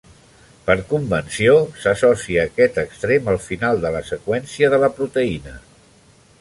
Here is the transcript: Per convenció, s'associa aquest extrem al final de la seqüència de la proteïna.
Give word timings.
Per 0.69 0.75
convenció, 0.93 1.53
s'associa 1.83 2.47
aquest 2.49 2.81
extrem 2.85 3.31
al 3.35 3.39
final 3.51 3.85
de 3.87 3.95
la 3.97 4.03
seqüència 4.11 4.73
de 4.75 4.81
la 4.85 4.93
proteïna. 5.01 5.59